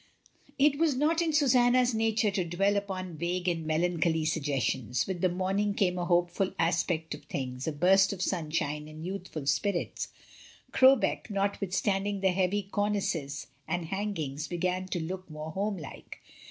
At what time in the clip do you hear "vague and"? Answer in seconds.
3.19-3.67